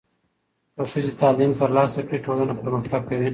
[0.75, 3.29] که ښځې تعلیم ترلاسه کړي، ټولنه پرمختګ کوي.